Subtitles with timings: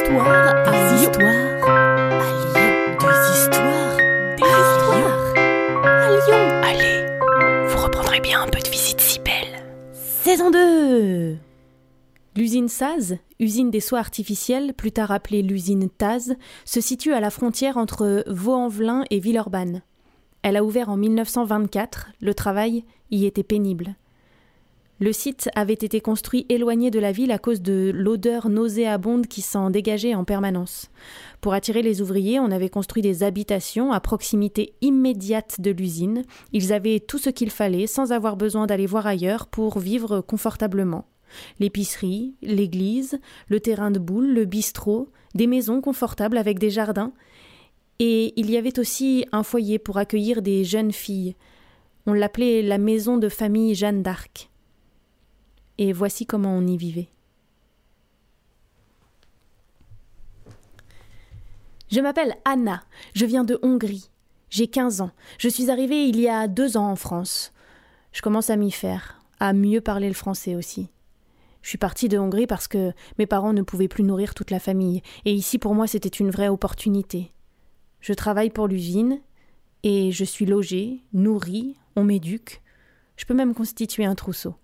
[0.00, 1.12] histoires à Lyon.
[1.12, 1.76] à
[2.52, 2.96] Lyon.
[3.00, 3.96] Des histoires.
[4.36, 5.34] Des histoires.
[5.84, 6.42] À Lyon.
[6.62, 9.64] Allez, vous reprendrez bien un peu de visite si belle.
[9.92, 11.36] Saison 2
[12.36, 17.30] L'usine Saz, usine des soies artificielles, plus tard appelée l'usine Taz, se situe à la
[17.30, 19.82] frontière entre Vaux-en-Velin et Villeurbanne.
[20.42, 23.96] Elle a ouvert en 1924, le travail y était pénible.
[25.02, 29.40] Le site avait été construit éloigné de la ville à cause de l'odeur nauséabonde qui
[29.40, 30.90] s'en dégageait en permanence.
[31.40, 36.24] Pour attirer les ouvriers, on avait construit des habitations à proximité immédiate de l'usine.
[36.52, 41.06] Ils avaient tout ce qu'il fallait sans avoir besoin d'aller voir ailleurs pour vivre confortablement.
[41.60, 47.14] L'épicerie, l'église, le terrain de boules, le bistrot, des maisons confortables avec des jardins.
[48.00, 51.36] Et il y avait aussi un foyer pour accueillir des jeunes filles.
[52.04, 54.49] On l'appelait la maison de famille Jeanne d'Arc
[55.80, 57.08] et voici comment on y vivait.
[61.90, 64.10] Je m'appelle Anna, je viens de Hongrie.
[64.50, 65.10] J'ai 15 ans.
[65.38, 67.52] Je suis arrivée il y a deux ans en France.
[68.12, 70.90] Je commence à m'y faire, à mieux parler le français aussi.
[71.62, 74.60] Je suis partie de Hongrie parce que mes parents ne pouvaient plus nourrir toute la
[74.60, 77.32] famille, et ici pour moi c'était une vraie opportunité.
[78.00, 79.20] Je travaille pour l'usine,
[79.82, 82.60] et je suis logée, nourrie, on m'éduque.
[83.16, 84.54] Je peux même constituer un trousseau.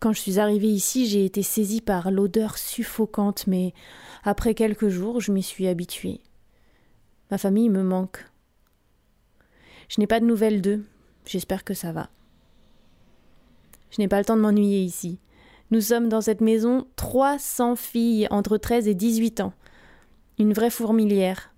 [0.00, 3.74] Quand je suis arrivée ici, j'ai été saisie par l'odeur suffocante, mais
[4.22, 6.20] après quelques jours, je m'y suis habituée.
[7.30, 8.24] Ma famille me manque.
[9.88, 10.84] Je n'ai pas de nouvelles d'eux.
[11.24, 12.10] J'espère que ça va.
[13.90, 15.18] Je n'ai pas le temps de m'ennuyer ici.
[15.70, 19.52] Nous sommes dans cette maison 300 filles entre 13 et 18 ans.
[20.38, 21.52] Une vraie fourmilière.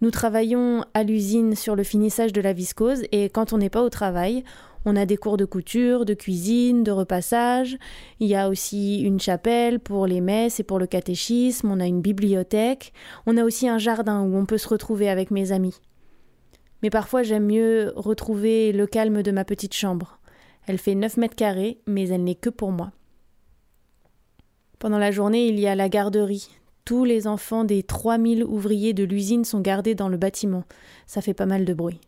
[0.00, 3.82] Nous travaillons à l'usine sur le finissage de la viscose et quand on n'est pas
[3.82, 4.44] au travail,
[4.84, 7.76] on a des cours de couture, de cuisine, de repassage.
[8.20, 11.70] Il y a aussi une chapelle pour les messes et pour le catéchisme.
[11.70, 12.92] On a une bibliothèque.
[13.26, 15.74] On a aussi un jardin où on peut se retrouver avec mes amis.
[16.82, 20.20] Mais parfois j'aime mieux retrouver le calme de ma petite chambre.
[20.66, 22.92] Elle fait 9 mètres carrés, mais elle n'est que pour moi.
[24.78, 26.48] Pendant la journée, il y a la garderie.
[26.88, 30.64] Tous les enfants des 3000 ouvriers de l'usine sont gardés dans le bâtiment.
[31.06, 32.00] Ça fait pas mal de bruit.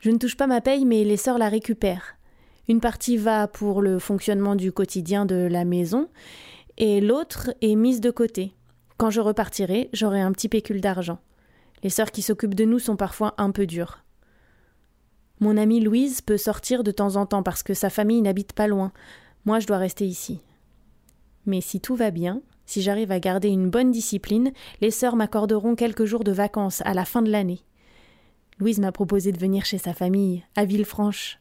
[0.00, 2.16] Je ne touche pas ma paye, mais les sœurs la récupèrent.
[2.66, 6.08] Une partie va pour le fonctionnement du quotidien de la maison,
[6.76, 8.52] et l'autre est mise de côté.
[8.96, 11.20] Quand je repartirai, j'aurai un petit pécule d'argent.
[11.84, 14.02] Les sœurs qui s'occupent de nous sont parfois un peu dures.
[15.38, 18.66] Mon amie Louise peut sortir de temps en temps parce que sa famille n'habite pas
[18.66, 18.90] loin.
[19.44, 20.40] Moi, je dois rester ici.
[21.46, 25.74] Mais si tout va bien, si j'arrive à garder une bonne discipline, les sœurs m'accorderont
[25.74, 27.60] quelques jours de vacances à la fin de l'année.
[28.58, 31.40] Louise m'a proposé de venir chez sa famille, à Villefranche.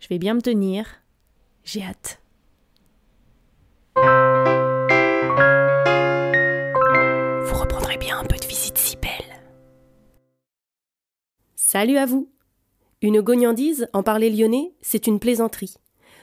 [0.00, 0.86] Je vais bien me tenir.
[1.64, 2.20] J'ai hâte.
[7.46, 9.42] Vous reprendrez bien un peu de visite si belle.
[11.54, 12.30] Salut à vous.
[13.00, 15.76] Une gognandise, en parler lyonnais, c'est une plaisanterie.